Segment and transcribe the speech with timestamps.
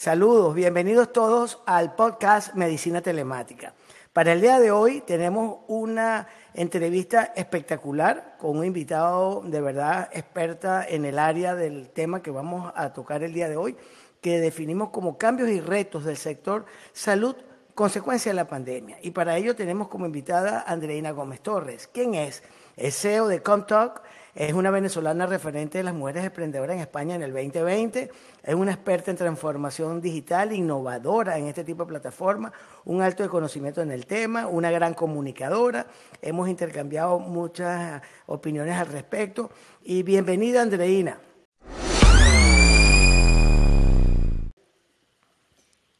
[0.00, 3.74] Saludos, bienvenidos todos al podcast Medicina Telemática.
[4.14, 10.86] Para el día de hoy tenemos una entrevista espectacular con un invitado de verdad experta
[10.88, 13.76] en el área del tema que vamos a tocar el día de hoy,
[14.22, 17.36] que definimos como cambios y retos del sector salud
[17.74, 18.96] consecuencia de la pandemia.
[19.02, 21.90] Y para ello tenemos como invitada a Andreina Gómez Torres.
[21.92, 22.42] ¿Quién es?
[22.74, 24.00] Es CEO de Comtalk
[24.34, 28.10] es una venezolana referente de las mujeres emprendedoras en España en el 2020.
[28.42, 32.52] Es una experta en transformación digital, innovadora en este tipo de plataformas,
[32.84, 35.86] un alto de conocimiento en el tema, una gran comunicadora.
[36.22, 39.50] Hemos intercambiado muchas opiniones al respecto.
[39.82, 41.18] Y bienvenida, Andreina.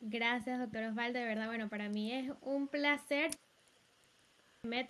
[0.00, 1.18] Gracias, doctor Osvaldo.
[1.18, 3.30] De verdad, bueno, para mí es un placer.
[4.62, 4.88] Met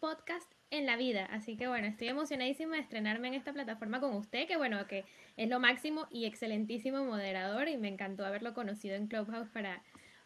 [0.00, 1.26] Podcast en la vida.
[1.26, 5.04] Así que bueno, estoy emocionadísima de estrenarme en esta plataforma con usted, que bueno, que
[5.36, 9.82] es lo máximo y excelentísimo moderador y me encantó haberlo conocido en Clubhouse para,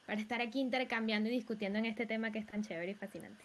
[0.06, 3.42] para estar aquí intercambiando y discutiendo en este tema que es tan chévere y fascinante.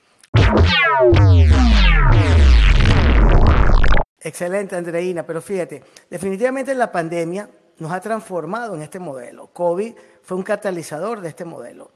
[4.22, 9.48] Excelente, Andreina, pero fíjate, definitivamente la pandemia nos ha transformado en este modelo.
[9.48, 11.90] COVID fue un catalizador de este modelo.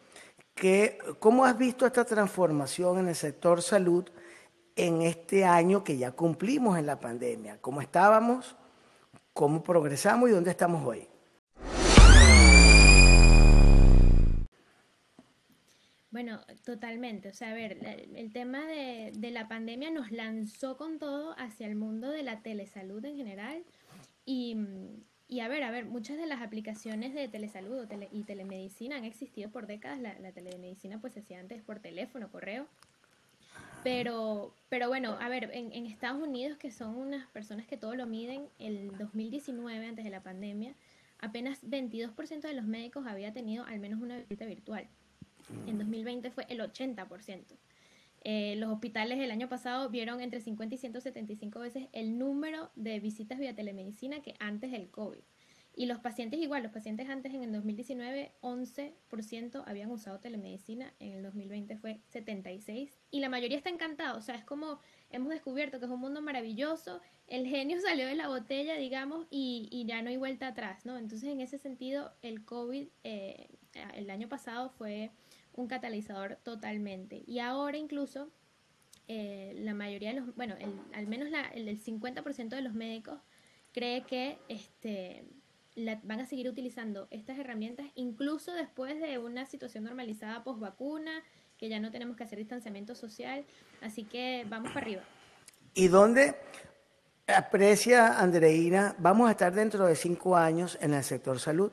[0.54, 4.10] Que, ¿Cómo has visto esta transformación en el sector salud?
[4.76, 7.60] en este año que ya cumplimos en la pandemia.
[7.62, 8.56] ¿Cómo estábamos?
[9.34, 11.08] ¿Cómo progresamos y dónde estamos hoy?
[16.12, 17.30] Bueno, totalmente.
[17.30, 17.80] O sea, a ver,
[18.16, 23.04] el tema de, la pandemia nos lanzó con todo hacia el mundo de la telesalud
[23.04, 23.64] en general.
[24.24, 24.56] Y,
[25.40, 29.68] a ver, a ver, muchas de las aplicaciones de telesalud y telemedicina han existido por
[29.68, 30.00] décadas.
[30.00, 32.68] La, la telemedicina pues se hacía antes por teléfono, correo.
[33.84, 37.96] Pero, pero bueno, a ver, en, en, Estados Unidos, que son unas personas que todo
[37.96, 40.74] lo miden, el 2019, antes de la pandemia,
[41.20, 44.88] apenas 22% de los médicos había tenido al menos una visita virtual.
[45.68, 47.44] En 2020 fue el 80%.
[48.24, 53.00] Eh, los hospitales el año pasado vieron entre 50 y 175 veces el número de
[53.00, 55.20] visitas vía telemedicina que antes del COVID.
[55.76, 61.14] Y los pacientes igual, los pacientes antes en el 2019 11% habían usado telemedicina, en
[61.14, 64.80] el 2020 fue 76% y la mayoría está encantado, o sea, es como
[65.10, 69.84] hemos descubierto que es un mundo maravilloso, el genio salió de la botella, digamos, y,
[69.88, 70.98] ya no hay vuelta atrás, ¿no?
[70.98, 73.50] Entonces, en ese sentido, el COVID eh,
[73.96, 75.12] el año pasado fue
[75.54, 78.30] un catalizador totalmente y ahora incluso
[79.08, 80.56] eh, la mayoría de los, bueno,
[80.94, 83.20] al menos la, el, el 50% de los médicos
[83.74, 85.26] cree que este
[85.76, 91.12] van a seguir utilizando estas herramientas incluso después de una situación normalizada post vacuna,
[91.58, 93.46] que ya no tenemos que hacer distanciamiento social,
[93.82, 95.02] así que vamos para arriba.
[95.74, 96.36] ¿Y dónde
[97.28, 101.72] aprecia Andreina, vamos a estar dentro de cinco años en el sector salud?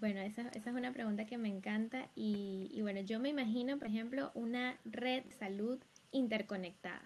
[0.00, 4.30] Bueno, esa, es una pregunta que me encanta y, bueno, yo me imagino, por ejemplo,
[4.34, 5.78] una red de salud
[6.10, 7.02] interconectada.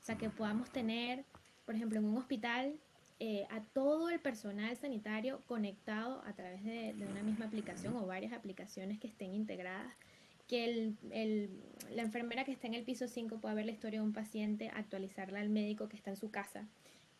[0.00, 1.26] O sea, que podamos tener,
[1.66, 2.74] por ejemplo, en un hospital
[3.20, 8.32] eh, a todo el personal sanitario conectado a través de, una misma aplicación o varias
[8.32, 9.92] aplicaciones que estén integradas.
[10.48, 11.50] Que el,
[11.90, 14.68] la enfermera que está en el piso 5 pueda ver la historia de un paciente,
[14.68, 16.68] actualizarla al médico que está en su casa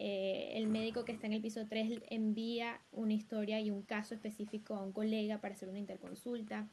[0.05, 4.17] eh, el médico que está en el piso 3 envía una historia y un caso
[4.17, 6.69] específico a un colega para hacer una interconsulta,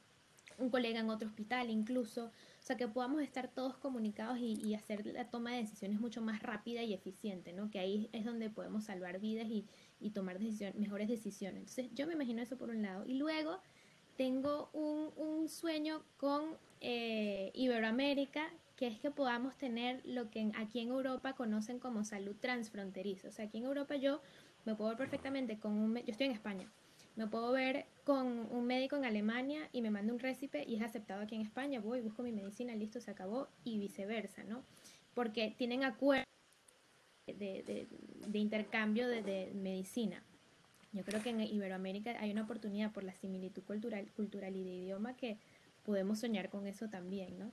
[0.58, 5.06] un colega en otro hospital incluso, o sea, que podamos estar todos comunicados y, hacer
[5.06, 7.70] la toma de decisiones mucho más rápida y eficiente, ¿no?
[7.70, 9.68] Que ahí es donde podemos salvar vidas y,
[10.10, 11.60] tomar mejores decisiones.
[11.60, 13.06] Entonces, yo me imagino eso por un lado.
[13.06, 13.60] Y luego
[14.20, 20.90] tengo un, sueño con eh, Iberoamérica que es que podamos tener lo que aquí en
[20.90, 23.30] Europa conocen como salud transfronteriza.
[23.30, 24.22] O sea, aquí en Europa yo
[24.66, 25.96] me puedo ver perfectamente con un...
[25.96, 26.70] Yo estoy en España.
[27.16, 30.82] Me puedo ver con un médico en Alemania y me manda un récipe y es
[30.82, 31.80] aceptado aquí en España.
[31.80, 34.66] Voy, busco mi medicina, listo, se acabó y viceversa, ¿no?
[35.14, 36.28] Porque tienen acuerdos
[37.26, 37.88] de,
[38.34, 40.22] intercambio de, de, medicina.
[40.92, 44.72] Yo creo que en Iberoamérica hay una oportunidad por la similitud cultural, cultural y de
[44.72, 45.38] idioma que
[45.84, 47.52] podemos soñar con eso también, ¿no?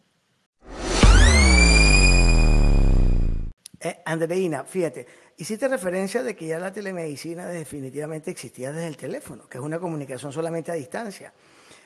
[3.80, 5.06] Eh, Andreina, fíjate,
[5.36, 9.78] hiciste referencia de que ya la telemedicina definitivamente existía desde el teléfono, que es una
[9.78, 11.32] comunicación solamente a distancia.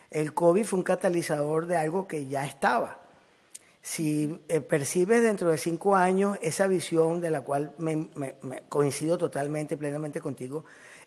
[0.08, 3.00] El COVID fue un catalizador de algo que ya estaba.
[3.82, 8.08] Si eh, percibes dentro de cinco años esa visión de la cual me,
[8.68, 10.64] coincido totalmente, plenamente contigo,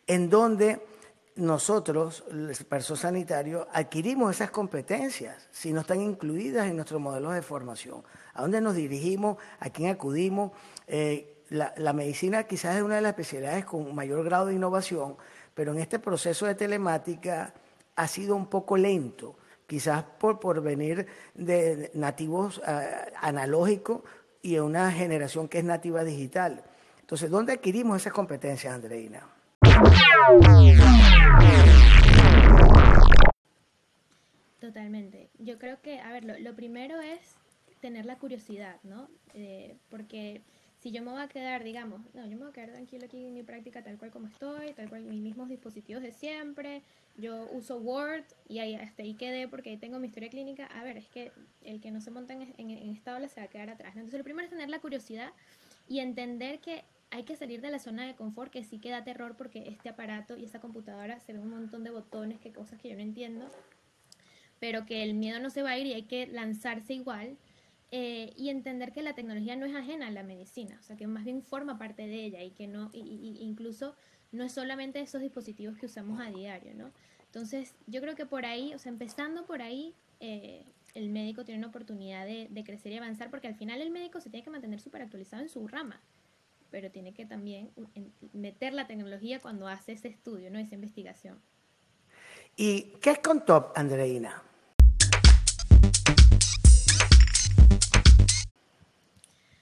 [0.07, 0.81] en donde
[1.35, 7.41] nosotros, el personal sanitario, adquirimos esas competencias si no están incluidas en nuestros modelos de
[7.41, 8.03] formación.
[8.33, 9.37] ¿A dónde nos dirigimos?
[9.59, 10.51] ¿A quién acudimos?
[10.87, 15.17] Eh, la, medicina quizás es una de las especialidades con mayor grado de innovación,
[15.53, 17.53] pero en este proceso de telemática
[17.95, 19.35] ha sido un poco lento,
[19.67, 21.05] quizás por, por venir
[21.35, 22.61] de nativos uh,
[23.21, 24.01] analógicos
[24.41, 26.63] y de una generación que es nativa digital.
[27.01, 29.27] Entonces, ¿dónde adquirimos esas competencias, Andreina?
[34.59, 35.29] Totalmente.
[35.39, 37.35] Yo creo que, a ver, lo, primero es
[37.81, 39.09] tener la curiosidad, ¿no?
[39.33, 40.41] Eh, porque
[40.79, 43.25] si yo me voy a quedar, digamos, no, yo me voy a quedar tranquilo aquí
[43.25, 46.81] en mi práctica tal cual como estoy, tal cual mis mismos dispositivos de siempre,
[47.17, 50.65] yo uso Word y ahí, hasta ahí quedé porque ahí tengo mi historia clínica.
[50.67, 51.31] A ver, es que
[51.63, 53.95] el que no se monta en, en, en esta ola se va a quedar atrás.
[53.95, 54.01] ¿no?
[54.01, 55.31] Entonces, lo primero es tener la curiosidad
[55.89, 56.83] y entender que
[57.13, 59.89] hay que salir de la zona de confort, que sí que da terror porque este
[59.89, 63.01] aparato y esta computadora se ve un montón de botones, que cosas que yo no
[63.01, 63.45] entiendo,
[64.59, 67.37] pero que el miedo no se va a ir y hay que lanzarse igual.
[67.95, 71.05] Eh, y entender que la tecnología no es ajena a la medicina, o sea, que
[71.05, 73.95] más bien forma parte de ella y que no, incluso
[74.31, 76.91] no es solamente esos dispositivos que usamos a diario, ¿no?
[77.25, 81.59] Entonces, yo creo que por ahí, o sea, empezando por ahí, eh, el médico tiene
[81.59, 84.49] una oportunidad de, de, crecer y avanzar, porque al final el médico se tiene que
[84.49, 86.01] mantener súper actualizado en su rama,
[86.73, 87.69] pero tiene que también
[88.33, 90.57] meter la tecnología cuando hace ese estudio, ¿no?
[90.57, 91.39] Esa investigación.
[92.57, 94.41] ¿Y qué es con Top, Andreina?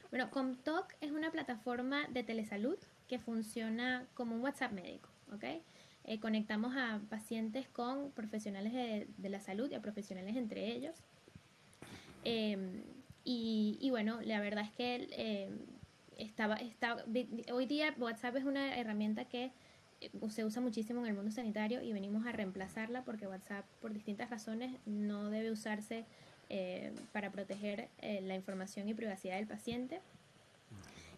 [0.10, 2.78] Bueno, Comtalk es una plataforma de telesalud
[3.10, 5.44] que funciona como un WhatsApp médico, ¿ok?
[6.06, 10.96] Eh, conectamos a pacientes con profesionales de, de, la salud y a profesionales entre ellos.
[12.24, 12.86] Eh,
[13.25, 15.50] y, y, bueno, la verdad es que eh,
[16.21, 17.03] estaba, estaba,
[17.51, 19.51] hoy día WhatsApp es una herramienta que
[20.29, 24.29] se usa muchísimo en el mundo sanitario y venimos a reemplazarla porque WhatsApp por distintas
[24.29, 26.06] razones no debe usarse
[26.50, 30.01] eh, para proteger eh, la información y privacidad del paciente.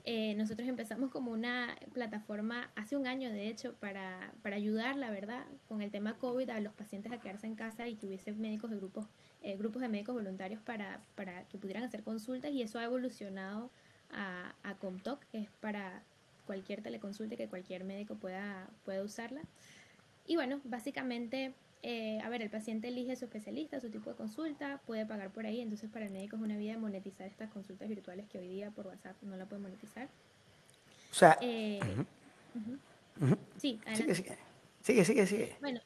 [0.05, 5.09] Eh, nosotros empezamos como una plataforma hace un año, de hecho, para, para, ayudar, la
[5.09, 8.33] verdad, con el tema COVID a los pacientes a quedarse en casa y que hubiese
[8.33, 9.05] médicos de grupos,
[9.41, 13.71] eh, grupos de médicos voluntarios para, para, que pudieran hacer consultas y eso ha evolucionado
[14.13, 16.03] a, a Comtalk, que es para
[16.45, 19.41] cualquier teleconsulta que cualquier médico pueda, pueda usarla.
[20.25, 21.53] Y bueno, básicamente
[21.85, 25.45] eh, a ver, el paciente elige su especialista, su tipo de consulta, puede pagar por
[25.45, 28.47] ahí, entonces para el médico es una vía de monetizar estas consultas virtuales que hoy
[28.47, 30.07] día por WhatsApp no la puede monetizar.
[31.11, 32.77] O sea, eh, uh -huh.
[33.19, 33.37] Uh -huh.
[33.57, 34.37] sí, sigue, sigue,
[34.81, 35.55] sigue, sigue, sigue.
[35.59, 35.81] Bueno,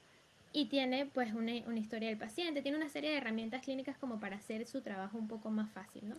[0.53, 4.19] y tiene pues una, una, historia del paciente, tiene una serie de herramientas clínicas como
[4.19, 6.15] para hacer su trabajo un poco más fácil, ¿no?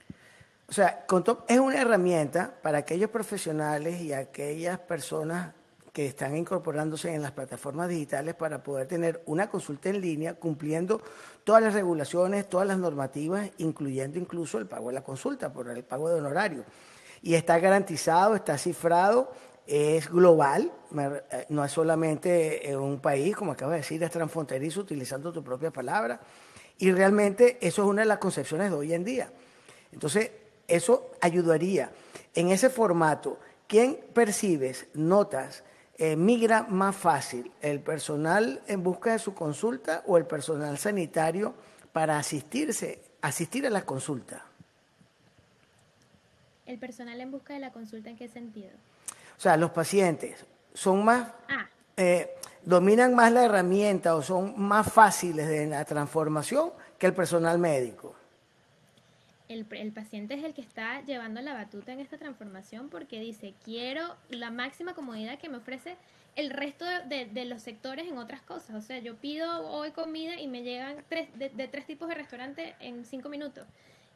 [0.70, 5.54] O sea, Contop es una herramienta para aquellos profesionales y aquellas personas
[5.94, 11.00] que están incorporándose en las plataformas digitales para poder tener una consulta en línea cumpliendo
[11.42, 15.84] todas las regulaciones, todas las normativas, incluyendo incluso el pago de la consulta por el
[15.84, 16.64] pago de honorario.
[17.22, 19.32] Y está garantizado, está cifrado,
[19.66, 20.70] es global,
[21.48, 25.70] no es solamente en un país, como acabo de decir, es transfronterizo, utilizando tu propia
[25.70, 26.20] palabra.
[26.76, 29.32] Y realmente eso es una de las concepciones de hoy en día.
[29.90, 30.30] Entonces,
[30.68, 31.90] eso ayudaría.
[32.34, 35.64] En ese formato, ¿quién percibes notas
[35.96, 37.50] eh, migra más fácil?
[37.60, 41.54] ¿El personal en busca de su consulta o el personal sanitario
[41.92, 44.44] para asistirse, asistir a la consulta?
[46.66, 48.70] ¿El personal en busca de la consulta en qué sentido?
[49.38, 50.44] O sea, los pacientes
[50.74, 51.66] son más, ah.
[51.96, 57.58] eh, dominan más la herramienta o son más fáciles de la transformación que el personal
[57.58, 58.17] médico.
[59.48, 63.54] El, el, paciente es el que está llevando la batuta en esta transformación porque dice,
[63.64, 65.96] quiero la máxima comodidad que me ofrece
[66.38, 68.76] el resto de, los sectores en otras cosas.
[68.76, 72.76] O sea, yo pido hoy comida y me llegan tres, de, tres tipos de restaurante
[72.78, 73.66] en cinco minutos.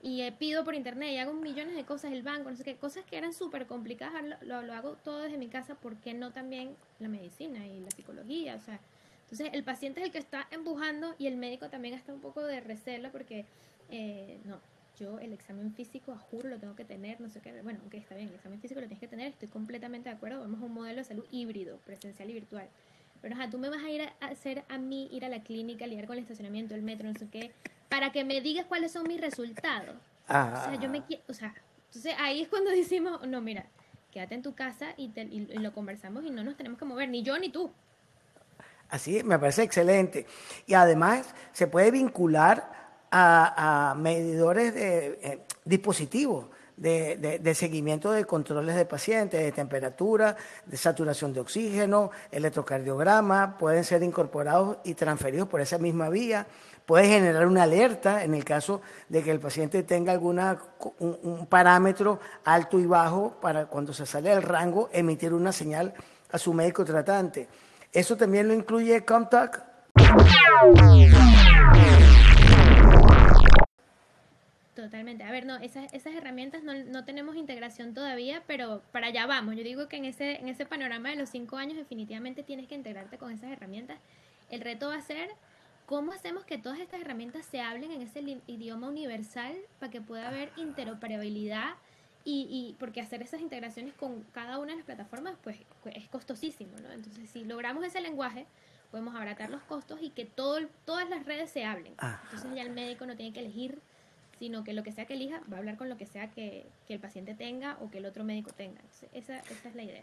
[0.02, 2.76] Y eh, pido por internet y hago millones de cosas, el banco, no sé qué,
[2.76, 6.76] cosas que eran súper complicadas, lo, hago todo desde mi casa, ¿por qué no también
[7.00, 8.54] la medicina y la psicología?
[8.54, 8.78] O sea,
[9.24, 12.42] entonces el paciente es el que está empujando y el médico también está un poco
[12.42, 13.46] de recelo porque,
[13.90, 14.60] eh, no,
[14.98, 17.98] yo el examen físico, a juro, lo tengo que tener, no sé qué, bueno, aunque
[17.98, 20.60] okay, está bien, el examen físico lo tienes que tener, estoy completamente de acuerdo, vamos
[20.60, 22.68] a un modelo de salud híbrido, presencial y virtual.
[23.20, 25.86] Pero ajá, tú me vas a ir a hacer a mí ir a la clínica,
[25.86, 27.52] lidiar con el estacionamiento, el metro, no sé qué,
[27.88, 29.96] para que me digas cuáles son mis resultados.
[30.28, 30.54] Ah.
[30.56, 31.54] O sea, yo me quiero, o sea,
[31.86, 33.66] entonces ahí es cuando decimos, no, mira,
[34.10, 36.84] quédate en tu casa y, te, y, y lo conversamos y no nos tenemos que
[36.84, 37.70] mover, ni yo ni tú.
[38.92, 40.26] Así me parece excelente.
[40.66, 42.81] Y además se puede vincular
[43.12, 50.76] a, a medidores de eh, dispositivos de, seguimiento de controles de pacientes, de temperatura, de
[50.76, 56.46] saturación de oxígeno, electrocardiograma, pueden ser incorporados y transferidos por esa misma vía.
[56.86, 60.58] Puede generar una alerta en el caso de que el paciente tenga alguna,
[60.98, 65.94] un, parámetro alto y bajo para cuando se sale del rango emitir una señal
[66.32, 67.48] a su médico tratante.
[67.92, 69.62] Eso también lo incluye Contact.
[74.82, 75.22] Totalmente.
[75.22, 79.54] A ver, no, esas, esas herramientas no, no, tenemos integración todavía, pero para allá vamos.
[79.54, 82.74] Yo digo que en ese, en ese panorama de los cinco años definitivamente tienes que
[82.74, 84.00] integrarte con esas herramientas.
[84.50, 85.30] El reto va a ser
[85.86, 90.26] cómo hacemos que todas estas herramientas se hablen en ese idioma universal para que pueda
[90.26, 91.74] haber interoperabilidad
[92.24, 96.08] y, y porque hacer esas integraciones con cada una de las plataformas pues, pues es
[96.08, 96.90] costosísimo, ¿no?
[96.90, 98.46] Entonces si logramos ese lenguaje
[98.90, 101.94] podemos abaratar los costos y que todo, todas las redes se hablen.
[102.24, 103.80] Entonces ya el médico no tiene que elegir
[104.42, 106.66] sino que lo que sea que elija va a hablar con lo que sea que,
[106.88, 108.80] el paciente tenga o que el otro médico tenga.
[109.12, 110.02] esa, es la idea.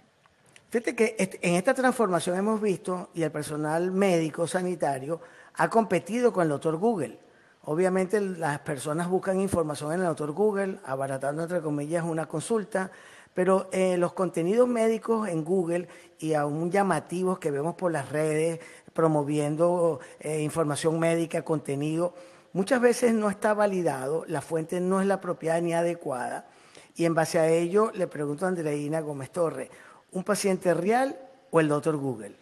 [0.70, 5.20] Fíjate que en esta transformación hemos visto, y el personal médico sanitario
[5.56, 7.20] ha competido con el doctor Google.
[7.66, 12.92] Obviamente las personas buscan información en el doctor Google, abaratando entre comillas una consulta,
[13.34, 18.62] pero eh, los contenidos médicos en Google y aún llamativos que vemos por las redes
[18.94, 22.14] promoviendo eh, información médica, contenido,
[22.54, 26.48] muchas veces no está validado, la fuente no es la propiedad ni adecuada,
[26.96, 29.70] y en base a ello le pregunto a Andreina Gómez Torre,
[30.12, 31.18] ¿un paciente real
[31.52, 32.36] o el doctor Google?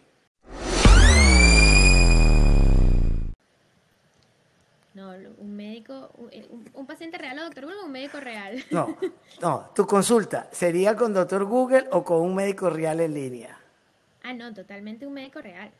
[4.94, 6.10] No, un médico,
[6.74, 8.64] un, paciente real o doctor Google o un médico real.
[8.72, 8.96] No,
[9.40, 13.60] no, tu consulta, ¿sería con doctor Google o con un médico real en línea?
[14.24, 15.70] Ah, no, totalmente un médico real.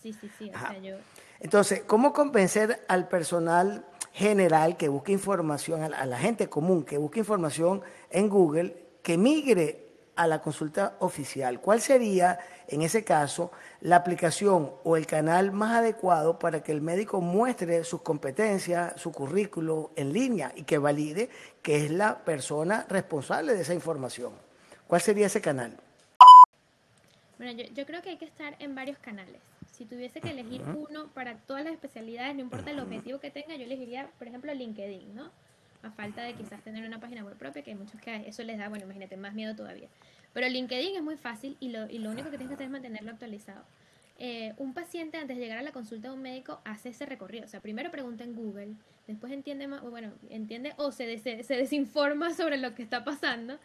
[0.00, 0.96] Sí, sí, sí, o sea, yo...
[1.40, 7.20] Entonces, ¿cómo convencer al personal general que busque información, a la, gente común que busque
[7.20, 9.80] información en Google, que migre
[10.16, 11.60] a la consulta oficial?
[11.60, 12.38] ¿Cuál sería,
[12.68, 13.50] en ese caso,
[13.80, 19.10] la aplicación o el canal más adecuado para que el médico muestre sus competencias, su
[19.10, 21.28] currículo en línea y que valide
[21.62, 24.32] que es la persona responsable de esa información?
[24.86, 25.76] ¿Cuál sería ese canal?
[27.36, 29.40] Bueno, yo creo que hay que estar en varios canales
[29.74, 33.56] si tuviese que elegir uno para todas las especialidades, no importa el objetivo que tenga,
[33.56, 35.32] yo elegiría, por ejemplo, LinkedIn, ¿no?
[35.82, 38.56] A falta de quizás tener una página web propia, que hay muchos que eso les
[38.56, 39.88] da, bueno, imagínate, más miedo todavía.
[40.32, 42.72] Pero LinkedIn es muy fácil y lo, y lo único que tienes que hacer es
[42.72, 43.64] mantenerlo actualizado.
[44.16, 47.44] Eh, un paciente antes de llegar a la consulta de un médico hace ese recorrido.
[47.44, 48.74] O sea, primero pregunta en Google,
[49.08, 53.58] después entiende más, bueno, entiende o se, se desinforma sobre lo que está pasando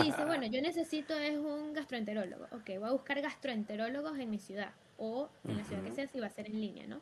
[0.00, 2.44] y dice, bueno, yo necesito es un gastroenterólogo.
[2.52, 6.20] Ok, voy a buscar gastroenterólogos en mi ciudad o en la ciudad que sea si
[6.20, 7.00] va a ser en línea, ¿no?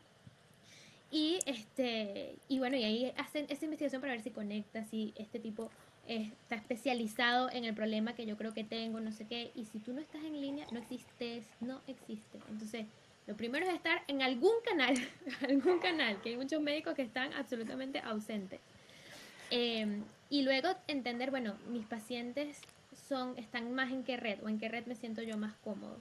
[1.11, 5.39] Y este y bueno, y ahí hacen esa investigación para ver si conecta, si este
[5.41, 5.71] tipo
[6.07, 9.79] está especializado en el problema que yo creo que tengo, no sé qué, y si
[9.81, 12.39] tú no estás en línea, no existes, no existe.
[12.49, 12.87] Entonces,
[13.27, 14.95] lo primero es estar en algún canal,
[15.49, 18.61] algún canal, que hay muchos médicos que están absolutamente ausentes.
[19.51, 22.61] Em, y luego entender, bueno, mis pacientes
[23.09, 25.99] son, están más en qué red o en qué red me siento yo más cómodo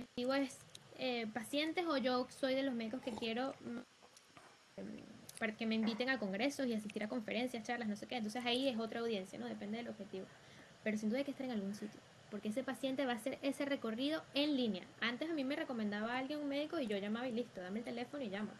[0.00, 0.58] objetivo es
[0.98, 4.80] eh, pacientes o yo soy de los médicos que quiero mm,
[5.38, 8.16] para que me inviten a congresos y asistir a conferencias, charlas, no sé qué.
[8.16, 9.46] Entonces ahí es otra audiencia, ¿no?
[9.46, 10.26] Depende del objetivo.
[10.82, 12.00] Pero sin duda hay que estar en algún sitio,
[12.30, 14.84] porque ese paciente va a hacer ese recorrido en línea.
[15.00, 17.84] Antes a mí me recomendaba alguien un médico y yo llamaba y listo, dame el
[17.84, 18.52] teléfono y llama.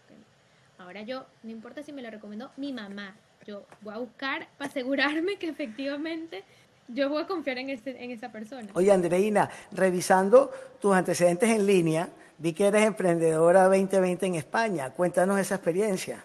[0.78, 3.16] Ahora yo, no importa si me lo recomendó mi mamá,
[3.46, 6.44] yo voy a buscar para asegurarme que efectivamente
[6.88, 8.68] yo voy a confiar en, en esa persona.
[8.74, 14.90] Oye, Andreina, revisando tus antecedentes en línea, vi que eres emprendedora 2020 en España.
[14.90, 16.24] Cuéntanos esa experiencia.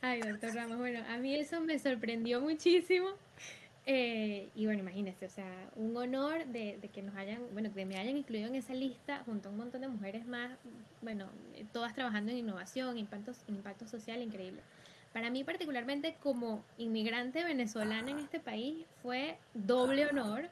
[0.00, 3.08] Ay, doctor Ramos, bueno, a mí eso me sorprendió muchísimo
[3.90, 7.96] eh, y bueno, imagínese, o sea, un honor de, que nos hayan, bueno, que me
[7.96, 10.58] hayan incluido en esa lista junto a un montón de mujeres más,
[11.00, 11.30] bueno,
[11.72, 14.60] todas trabajando en innovación, impactos, impacto social increíble.
[15.14, 20.50] Para mí particularmente como inmigrante venezolana en este país fue doble honor.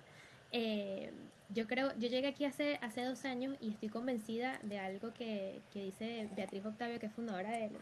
[0.51, 1.13] Eh,
[1.51, 5.61] yo creo, yo llegué aquí hace, hace dos años y estoy convencida de algo que,
[5.75, 7.73] que dice Beatriz Octavio, que es fundadora del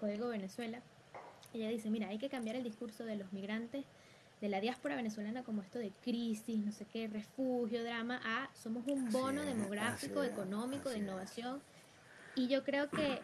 [0.00, 0.80] Código Venezuela.
[1.52, 3.84] Ella dice, mira, hay que cambiar el discurso de los migrantes
[4.40, 8.86] de la diáspora venezolana como esto de crisis, no sé qué, refugio, drama, a somos
[8.86, 11.62] un bono demográfico, económico, de innovación.
[12.34, 13.20] Y yo creo que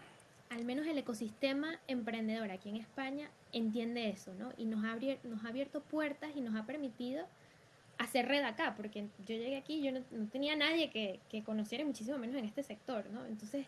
[0.51, 4.53] al menos el ecosistema emprendedor aquí en España entiende eso, ¿no?
[4.57, 7.27] Y nos ha, abierto, nos ha abierto puertas y nos ha permitido
[7.99, 12.17] hacer red acá, porque yo llegué aquí yo no, tenía nadie que, que, conociera muchísimo
[12.19, 13.27] menos en este sector, ¿no?
[13.27, 13.67] Entonces,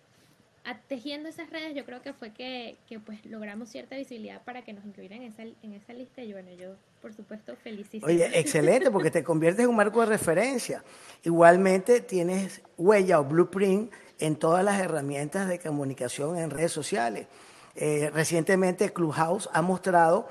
[0.89, 4.73] tejiendo esas redes yo creo que fue que, que, pues logramos cierta visibilidad para que
[4.73, 8.07] nos incluyeran en esa, en esa lista y bueno, yo por supuesto felicito.
[8.07, 10.85] Oye, excelente porque te conviertes en un marco de referencia.
[11.25, 17.27] Igualmente tienes huella o blueprint en todas las herramientas de comunicación en redes sociales.
[17.75, 20.29] Eh, recientemente Clubhouse ha mostrado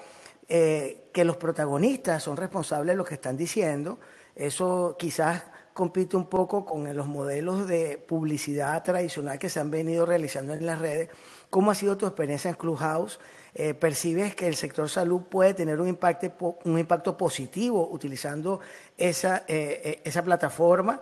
[0.48, 4.00] eh, que los protagonistas son responsables de lo que están diciendo.
[4.36, 5.44] Eso quizás
[5.74, 10.66] compite un poco con los modelos de publicidad tradicional que se han venido realizando en
[10.66, 11.10] las redes.
[11.50, 13.20] ¿Cómo ha sido tu experiencia en Clubhouse?
[13.54, 18.62] Eh, ¿Percibes que el sector salud puede tener un impacto, un impacto positivo utilizando
[18.98, 21.02] esa, eh, eh, esa plataforma?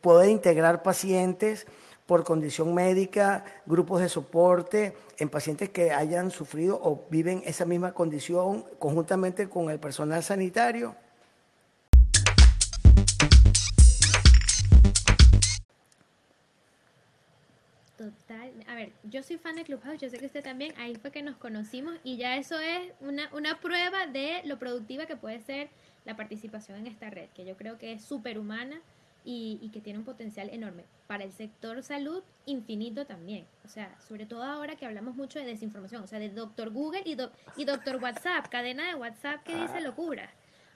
[0.00, 1.66] ¿Puede integrar pacientes
[2.06, 7.92] por condición médica, grupos de soporte en pacientes que hayan sufrido o viven esa misma
[7.94, 10.94] condición conjuntamente con el personal sanitario?
[18.10, 18.52] Total.
[18.66, 21.22] A ver, yo soy fan de Clubhouse, yo sé que usted también, ahí fue que
[21.22, 25.70] nos conocimos y ya eso es una, una prueba de lo productiva que puede ser
[26.04, 28.80] la participación en esta red, que yo creo que es súper humana
[29.24, 30.84] y, y, que tiene un potencial enorme.
[31.06, 33.46] Para el sector salud, infinito también.
[33.64, 37.02] O sea, sobre todo ahora que hablamos mucho de desinformación, o sea, de doctor Google
[37.06, 37.16] y,
[37.56, 40.30] y doctor WhatsApp, cadena de WhatsApp que dice locura.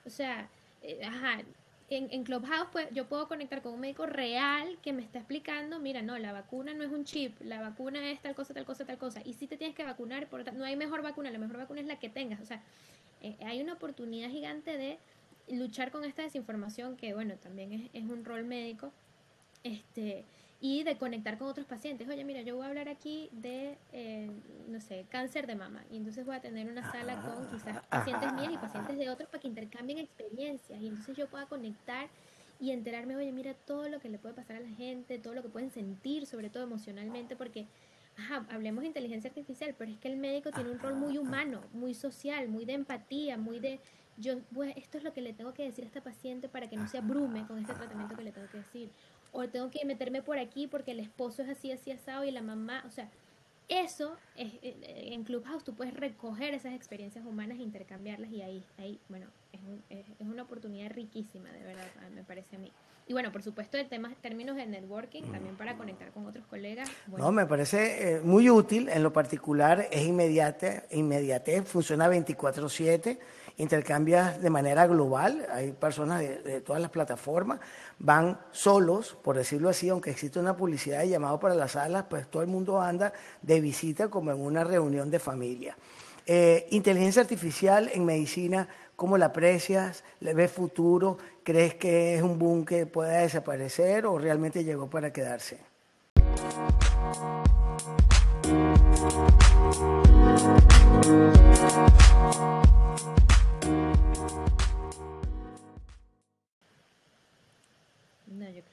[0.06, 0.48] O sea,
[0.80, 1.42] eh, ajá,
[1.90, 5.78] en, en, Clubhouse pues, yo puedo conectar con un médico real que me está explicando,
[5.78, 8.84] mira, no, la vacuna no es un chip, la vacuna es tal cosa, tal cosa,
[8.84, 9.22] tal cosa.
[9.24, 11.86] Y si te tienes que vacunar, por, no hay mejor vacuna, la mejor vacuna es
[11.86, 12.40] la que tengas.
[12.40, 12.62] O sea,
[13.22, 14.98] eh, hay una oportunidad gigante de
[15.50, 18.92] luchar con esta desinformación que, bueno, también es, es un rol médico.
[19.64, 20.24] Este,
[20.60, 22.08] y de conectar con otros pacientes.
[22.08, 24.30] Oye, mira, yo voy a hablar aquí de, eh,
[24.66, 25.84] no sé, cáncer de mama.
[25.90, 29.28] Y entonces voy a tener una sala con quizás pacientes mías y pacientes de otros
[29.28, 30.80] para que intercambien experiencias.
[30.80, 32.08] Y entonces yo pueda conectar
[32.60, 35.42] y enterarme, oye, mira todo lo que le puede pasar a la gente, todo lo
[35.42, 37.68] que pueden sentir, sobre todo emocionalmente, porque,
[38.16, 41.62] ajá, hablemos de inteligencia artificial, pero es que el médico tiene un rol muy humano,
[41.72, 43.78] muy social, muy de empatía, muy de,
[44.16, 46.76] yo, bueno, esto es lo que le tengo que decir a esta paciente para que
[46.76, 48.90] no se abrume con este tratamiento que le tengo que decir
[49.32, 52.42] o tengo que meterme por aquí porque el esposo es así, así asado y la
[52.42, 53.08] mamá, o sea,
[53.68, 58.42] eso es, eh, eh, en Clubhouse tú puedes recoger esas experiencias humanas e intercambiarlas y
[58.42, 59.60] ahí, ahí bueno, es,
[59.90, 62.72] es, es una oportunidad riquísima, de verdad, me parece a mí.
[63.08, 66.90] Y bueno, por supuesto, el tema, términos de networking, también para conectar con otros colegas.
[67.16, 68.90] No, me parece eh, muy útil.
[68.90, 73.18] En lo particular, es inmediate, funciona 24-7,
[73.58, 75.46] intercambias de manera global.
[75.52, 77.60] Hay personas de, todas las plataformas,
[77.98, 82.28] van solos, por decirlo así, aunque existe una publicidad de llamado para las salas, pues
[82.28, 85.76] todo el mundo anda de visita como en una reunión de familia.
[86.24, 90.04] Eh, inteligencia artificial en medicina, ¿cómo la aprecias?
[90.20, 91.18] ¿Le ves futuro?
[91.42, 95.58] ¿Crees que es un boom que pueda desaparecer o realmente llegó para quedarse?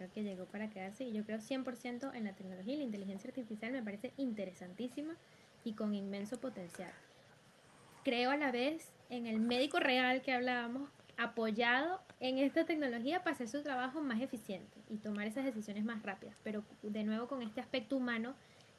[0.09, 3.29] Creo que llegó para quedarse y yo creo 100% en la tecnología y la inteligencia
[3.29, 5.15] artificial me parece interesantísima
[5.63, 6.91] y con inmenso potencial
[8.05, 13.33] creo a la vez en el médico real que hablábamos, apoyado en esta tecnología para
[13.33, 16.35] hacer su trabajo más eficiente y tomar esas decisiones más rápidas.
[16.43, 18.35] Pero de nuevo con este aspecto humano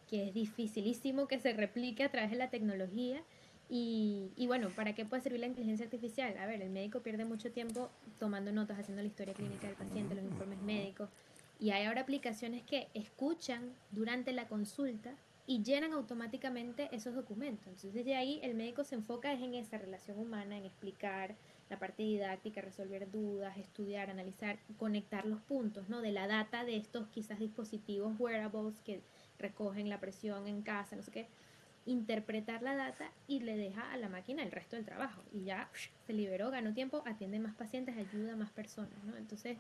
[0.08, 3.20] que es dificilísimo que se replique a través de la tecnología.
[3.68, 6.36] Y, y, bueno, ¿para qué puede servir la inteligencia artificial?
[6.38, 10.14] A ver, el médico pierde mucho tiempo tomando notas, haciendo la historia clínica del paciente,
[10.14, 11.10] los informes médicos.
[11.58, 15.14] Y hay ahora aplicaciones que escuchan durante la consulta
[15.46, 17.66] y llenan automáticamente esos documentos.
[17.66, 21.36] Entonces, desde ahí el médico se enfoca en esa relación humana, en explicar
[21.70, 26.00] la parte didáctica, resolver dudas, estudiar, analizar, conectar los puntos, ¿no?
[26.00, 29.00] De la data de estos quizás dispositivos wearables que
[29.38, 31.26] recogen la presión en casa, no sé qué,
[31.86, 35.22] interpretar la data y le deja a la máquina el resto del trabajo.
[35.32, 35.70] Y ya
[36.06, 39.16] se liberó, ganó tiempo, atiende más pacientes, ayuda a más personas, ¿no?
[39.16, 39.56] Entonces,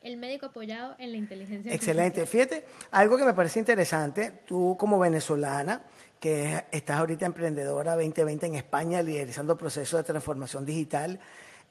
[0.00, 2.24] el médico apoyado en la inteligencia Excelente.
[2.24, 5.82] Fíjate, algo que me parece interesante, tú como venezolana,
[6.18, 11.18] que estás ahorita emprendedora 2020 en España, liderizando procesos de transformación digital,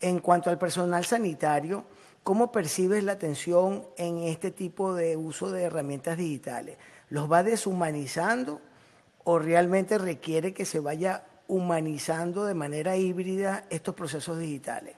[0.01, 1.85] en cuanto al personal sanitario,
[2.23, 6.77] ¿cómo percibes la atención en este tipo de uso de herramientas digitales?
[7.09, 8.61] ¿Los va deshumanizando
[9.29, 14.95] o realmente requiere que se vaya humanizando de manera híbrida estos procesos digitales?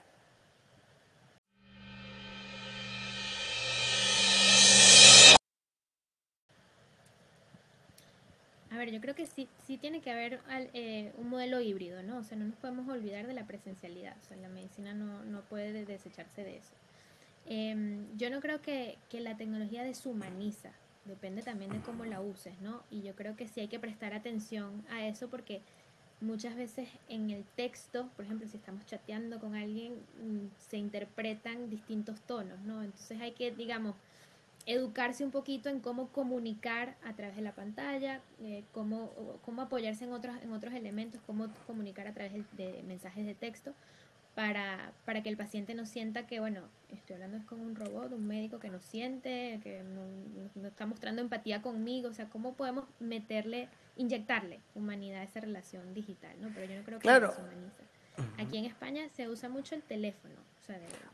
[8.84, 10.40] ver, yo creo que sí, sí tiene que haber
[10.74, 12.18] eh, un modelo híbrido, ¿no?
[12.18, 14.16] O sea, no nos podemos olvidar de la presencialidad.
[14.20, 16.72] O sea, la medicina no, no puede desecharse de eso.
[17.46, 20.72] Eh, yo no creo que, que, la tecnología deshumaniza,
[21.04, 22.82] depende también de cómo la uses, ¿no?
[22.90, 25.62] Y yo creo que sí hay que prestar atención a eso porque
[26.20, 31.68] muchas veces en el texto, por ejemplo, si estamos chateando con alguien, mm, se interpretan
[31.68, 32.82] distintos tonos, ¿no?
[32.82, 33.96] Entonces hay que, digamos,
[34.66, 39.10] educarse un poquito en cómo comunicar a través de la pantalla, eh, cómo,
[39.44, 43.74] cómo apoyarse en otros, en otros elementos, cómo comunicar a través de mensajes de texto
[44.34, 48.12] para, para que el paciente no sienta que, bueno, estoy hablando es con un robot,
[48.12, 52.86] un médico que no siente, que no, está mostrando empatía conmigo, o sea, ¿cómo podemos
[52.98, 56.32] meterle, inyectarle humanidad a esa relación digital?
[56.40, 56.48] ¿no?
[56.54, 57.32] Pero yo no creo que claro.
[58.38, 60.34] Aquí en España se usa mucho el teléfono.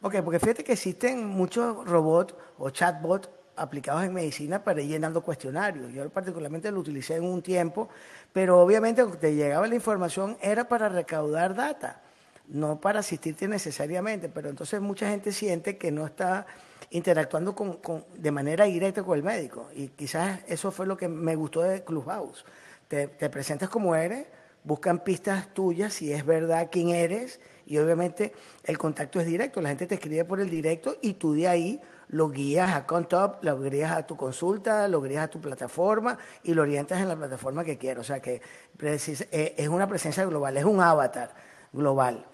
[0.03, 5.23] ok, porque fíjate que existen muchos robots o chatbots aplicados en medicina para ir llenando
[5.23, 5.93] cuestionarios.
[5.93, 7.89] Yo particularmente lo utilicé en un tiempo,
[8.33, 12.03] pero obviamente cuando te llegaba la información era para recaudar data
[12.49, 16.47] no para asistirte necesariamente, pero entonces mucha gente siente que no está
[16.91, 19.69] interactuando con, de manera directa con el médico.
[19.75, 22.45] Y quizás eso fue lo que me gustó de Clubhouse.
[22.89, 24.27] Te, te presentas como eres,
[24.65, 28.33] buscan pistas tuyas, si es verdad quién eres, y obviamente
[28.65, 29.61] el contacto es directo.
[29.61, 33.45] La gente te escribe por el directo y tú de ahí lo guías a Contop,
[33.45, 37.17] lo guías a tu consulta, lo guías a tu plataforma y lo orientas en la
[37.17, 38.01] plataforma que quieras.
[38.01, 38.41] O sea que
[38.81, 41.35] eh, es una presencia global, es un avatar
[41.73, 42.25] global.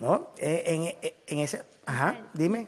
[0.00, 0.30] ¿No?
[0.38, 2.66] Eh, en, eh, en, ese, ajá, dime.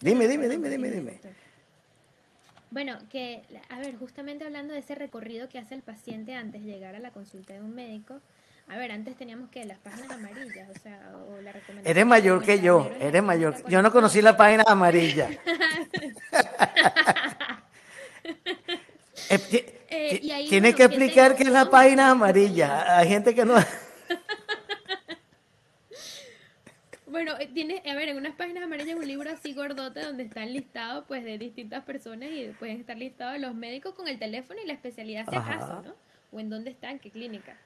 [0.00, 1.20] Dime, dime, dime, dime, dime.
[2.70, 6.70] Bueno, que, a ver, justamente hablando de ese recorrido que hace el paciente antes de
[6.70, 8.20] llegar a la consulta de un médico,
[8.68, 11.90] a ver, antes teníamos que las páginas amarillas, o sea, o la recomendación.
[11.90, 13.54] Eres mayor que yo, eres mayor.
[13.68, 15.28] Yo no conocí la página amarilla.
[19.28, 22.96] eh, Tienes que explicar qué es la página amarilla.
[22.96, 23.56] Hay gente que no.
[27.12, 30.50] Bueno, eh, tiene, a ver, en unas páginas amarillas un libro así gordote donde están
[30.50, 34.66] listados pues de distintas personas y pueden estar listados los médicos con el teléfono y
[34.66, 35.94] la especialidad si acaso, ¿no?
[36.32, 37.58] O en dónde están, qué clínica.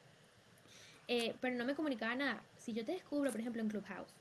[1.06, 2.42] Eh, pero no me comunicaba nada.
[2.58, 4.12] Si yo te descubro, por ejemplo, en Clubhouse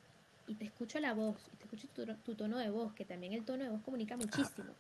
[0.48, 3.44] y te escucho la voz, y te escucho tu, tono de voz, que también el
[3.44, 4.74] tono de voz comunica muchísimo,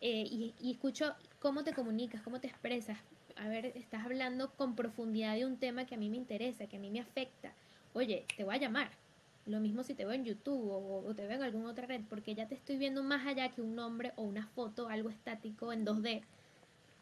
[0.00, 2.96] eh, y, y escucho cómo te comunicas, cómo te expresas,
[3.34, 6.76] a ver, estás hablando con profundidad de un tema que a mí me interesa, que
[6.76, 7.52] a mí me afecta.
[7.92, 9.03] Oye, te voy a llamar
[9.46, 12.34] lo mismo si te veo en YouTube o, te veo en alguna otra red, porque
[12.34, 15.84] ya te estoy viendo más allá que un nombre o una foto, algo estático en
[15.84, 16.22] 2D.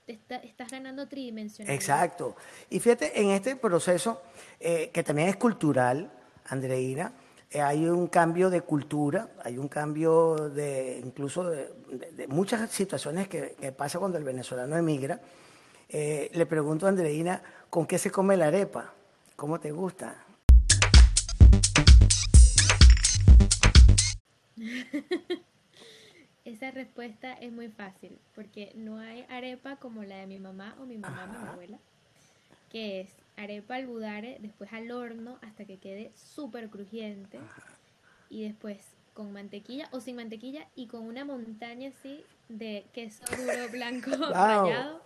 [0.07, 1.73] Te estás ganando tridimensional.
[1.73, 2.35] Exacto.
[2.69, 4.21] Y fíjate, en este proceso,
[4.59, 6.11] eh, que también es cultural,
[6.47, 7.13] Andreina,
[7.49, 11.73] eh, hay un cambio de cultura, hay un cambio de incluso de,
[12.27, 15.21] muchas situaciones que, pasa cuando el venezolano emigra.
[15.89, 18.93] Eh, le pregunto a Andreina, ¿con qué se come la arepa?
[19.37, 20.17] ¿Cómo te gusta?
[26.45, 30.87] Esa respuesta es muy fácil, porque no hay arepa como la de mi mamá o
[30.87, 31.79] mi mamá, mi abuela,
[32.71, 37.39] que es arepa al budare, después al horno hasta que quede súper crujiente
[38.29, 38.79] y después
[39.15, 45.01] con mantequilla o sin mantequilla y con una montaña así de queso duro blanco rallado.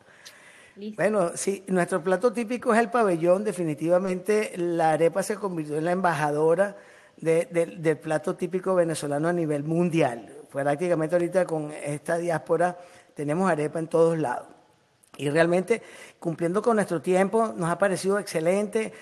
[0.97, 3.45] Bueno, sí, nuestro plato típico es el pabellón.
[3.45, 6.77] Definitivamente la arepa se convirtió en la embajadora
[7.17, 10.33] del plato típico venezolano a nivel mundial.
[10.51, 12.79] Prácticamente ahorita con esta diáspora
[13.15, 14.49] tenemos arepa en todos lados.
[15.19, 15.83] Y realmente,
[16.19, 18.93] cumpliendo con nuestro tiempo, nos ha parecido excelente.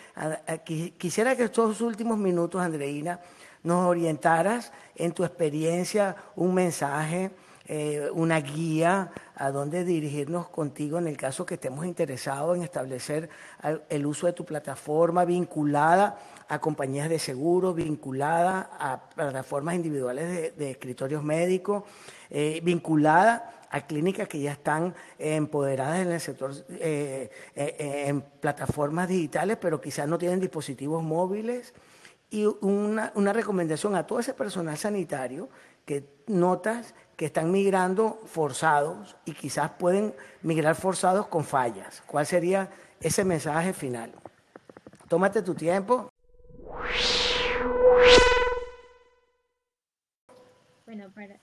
[0.96, 3.20] Quisiera que estos últimos minutos, Andreina,
[3.64, 7.32] nos orientaras en tu experiencia un mensaje,
[7.66, 13.28] eh, una guía a dónde dirigirnos contigo en el caso que estemos interesados en establecer
[13.88, 16.18] el uso de tu plataforma vinculada
[16.54, 21.84] a compañías de seguro, vinculada a plataformas individuales de, escritorios médicos,
[22.30, 29.58] eh, vinculada a clínicas que ya están empoderadas en el sector, eh, en plataformas digitales,
[29.60, 31.74] pero quizás no tienen dispositivos móviles.
[32.30, 35.48] Y una recomendación a todo ese personal sanitario
[35.84, 42.02] que notas que están migrando forzados y quizás pueden migrar forzados con fallas.
[42.06, 44.12] ¿Cuál sería ese mensaje final?
[45.08, 46.13] Tómate tu tiempo.
[50.86, 51.38] Bueno, para...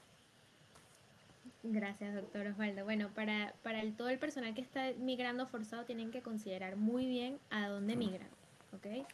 [1.64, 2.84] Gracias, doctor Osvaldo.
[2.86, 7.06] Bueno, para, para el, todo el personal que está migrando forzado tienen que considerar muy
[7.06, 8.30] bien a dónde migran,
[8.74, 9.06] ¿ok?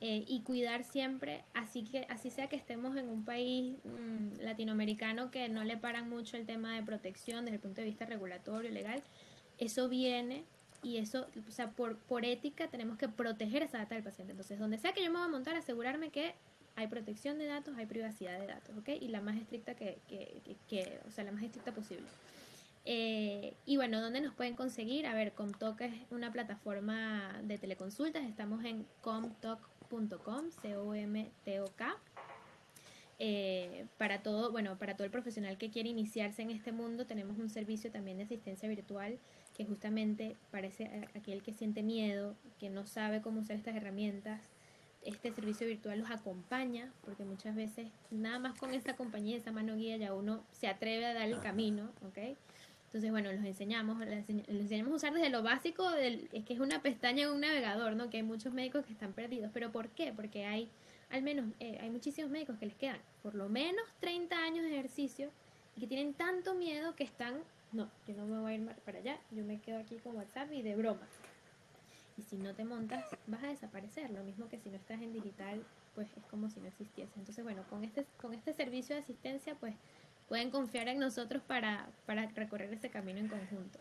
[0.00, 5.32] Eh, y cuidar siempre, así que así sea que estemos en un país mm, latinoamericano
[5.32, 8.70] que no le paran mucho el tema de protección desde el punto de vista regulatorio,
[8.70, 9.02] legal,
[9.58, 10.44] eso viene
[10.82, 14.32] y eso, o sea, por, por ética tenemos que proteger esa data del paciente.
[14.32, 16.34] Entonces, donde sea que yo me voy a montar, asegurarme que
[16.76, 18.90] hay protección de datos, hay privacidad de datos, ¿ok?
[19.00, 22.06] Y la más estricta que, que, que, o sea, la más estricta posible.
[22.84, 25.06] Eh, y bueno, ¿dónde nos pueden conseguir?
[25.06, 28.24] A ver, Comtalk es una plataforma de teleconsultas.
[28.24, 31.96] Estamos en comtalk.com, C-O-M-T-O-K.
[33.18, 37.36] Eh, para todo, bueno, para todo el profesional que quiere iniciarse en este mundo, tenemos
[37.38, 39.18] un servicio también de asistencia virtual
[39.58, 44.40] que justamente parece aquel que siente miedo, que no sabe cómo usar estas herramientas.
[45.04, 49.76] Este servicio virtual los acompaña, porque muchas veces nada más con esa compañía, esa mano
[49.76, 52.36] guía, ya uno se atreve a dar el camino, ¿ok?
[52.86, 56.60] Entonces, bueno, los enseñamos, los enseñamos a usar desde lo básico, del, es que es
[56.60, 58.08] una pestaña en un navegador, ¿no?
[58.08, 59.50] Que hay muchos médicos que están perdidos.
[59.52, 60.12] ¿Pero por qué?
[60.14, 60.70] Porque hay
[61.10, 64.72] al menos eh, hay muchísimos médicos que les quedan por lo menos 30 años de
[64.72, 65.30] ejercicio
[65.76, 68.98] y que tienen tanto miedo que están, no, yo no me voy a ir para
[68.98, 71.06] allá, yo me quedo aquí con WhatsApp y de broma.
[72.16, 74.10] Y si no te montas, vas a desaparecer.
[74.10, 75.62] Lo mismo que si no estás en digital,
[75.94, 77.12] pues es como si no existiese.
[77.16, 79.74] Entonces, bueno, con este, con este servicio de asistencia, pues
[80.28, 83.78] pueden confiar en nosotros para, para recorrer ese camino en conjunto.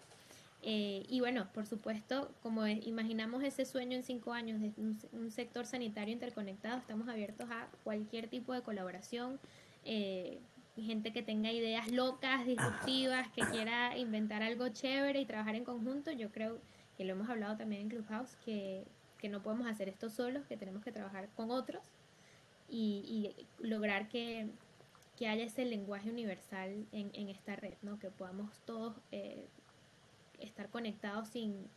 [0.64, 5.66] Eh, y bueno, por supuesto, como imaginamos ese sueño en cinco años de un, sector
[5.66, 9.40] sanitario interconectado, estamos abiertos a cualquier tipo de colaboración.
[9.86, 10.40] Eh,
[10.84, 16.12] gente que tenga ideas locas, disruptivas, que quiera inventar algo chévere y trabajar en conjunto.
[16.12, 16.60] Yo creo
[16.98, 18.86] que lo hemos hablado también en Clubhouse, que,
[19.18, 21.84] que no podemos hacer esto solos, que tenemos que trabajar con otros
[22.70, 24.50] y, lograr que,
[25.16, 28.00] que, haya ese lenguaje universal en, en, esta red, ¿no?
[28.00, 29.48] que podamos todos eh,
[30.40, 31.68] estar conectados sin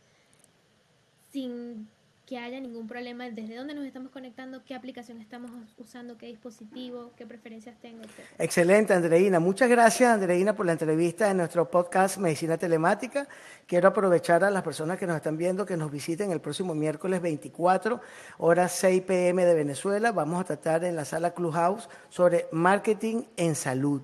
[2.31, 7.11] que haya ningún problema desde dónde nos estamos conectando, qué aplicación estamos usando, qué dispositivo,
[7.17, 8.03] qué preferencias tengo.
[8.39, 9.41] Excelente, Andreina.
[9.41, 13.27] Muchas gracias, Andreina, por la entrevista en nuestro podcast Medicina Telemática.
[13.67, 17.21] Quiero aprovechar a las personas que nos están viendo que nos visiten el próximo miércoles
[17.21, 18.01] 24,
[18.39, 20.13] horas 6 pm de Venezuela.
[20.13, 24.03] Vamos a tratar en la sala Clubhouse sobre marketing en salud.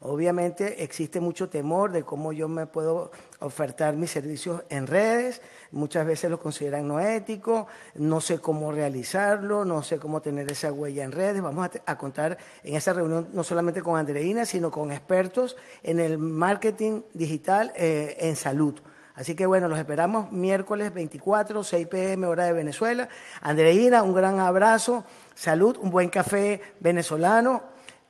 [0.00, 5.40] Obviamente existe mucho temor de cómo yo me puedo ofertar mis servicios en redes,
[5.72, 10.70] muchas veces lo consideran no ético, no sé cómo realizarlo, no sé cómo tener esa
[10.70, 11.40] huella en redes.
[11.40, 16.18] Vamos a, contar en esa reunión no solamente con Andreina, sino con expertos en el
[16.18, 18.78] marketing digital eh, en salud.
[19.14, 23.08] Así que bueno, los esperamos miércoles 24, 6 pm, hora de Venezuela.
[23.40, 25.04] Andreina, un gran abrazo,
[25.34, 27.62] salud, un buen café venezolano,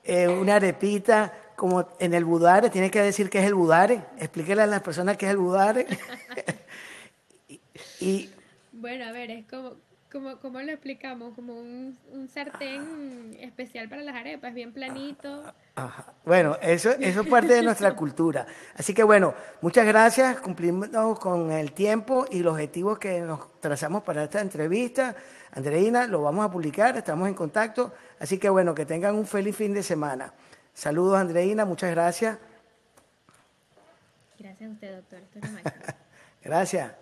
[0.02, 4.02] eh, una arepita como en el budare, tiene que decir qué es el budare.
[4.18, 5.86] Explíquele a las personas qué es el budare.
[8.00, 8.30] y,
[8.72, 9.72] bueno, a ver, es como,
[10.12, 11.96] como, como lo explicamos, como un,
[12.32, 15.44] sartén especial para las arepas, bien planito.
[16.24, 18.46] Bueno, eso, eso es parte de nuestra cultura.
[18.74, 24.02] Así que bueno, muchas gracias, cumplimos con el tiempo y los objetivos que nos trazamos
[24.02, 25.16] para esta entrevista.
[25.52, 27.92] Andreina, lo vamos a publicar, estamos en contacto.
[28.18, 30.32] Así que bueno, que tengan un feliz fin de semana.
[30.76, 32.36] Saludos, Andreina, muchas gracias.
[34.38, 35.22] Gracias a usted, doctor.
[36.44, 36.92] Gracias.